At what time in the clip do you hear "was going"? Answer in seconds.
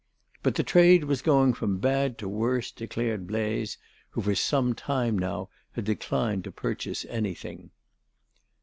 1.03-1.53